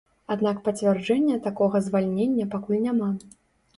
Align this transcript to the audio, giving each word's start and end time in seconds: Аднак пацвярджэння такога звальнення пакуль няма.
Аднак 0.35 0.61
пацвярджэння 0.67 1.37
такога 1.47 1.81
звальнення 1.89 2.51
пакуль 2.57 2.83
няма. 2.87 3.11